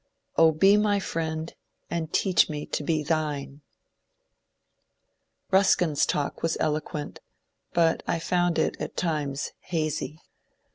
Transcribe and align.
O 0.35 0.51
be 0.51 0.77
my 0.77 0.99
friend 0.99 1.53
and 1.87 2.11
teach 2.11 2.49
me 2.49 2.65
to 2.65 2.83
be 2.83 3.03
thine 3.03 3.61
I 5.51 5.57
Ruskin's 5.57 6.07
talk 6.07 6.41
was 6.41 6.57
eloquent, 6.59 7.19
but 7.71 8.01
I 8.07 8.17
found 8.17 8.57
it 8.57 8.81
at 8.81 8.97
times 8.97 9.51
hazy. 9.59 10.19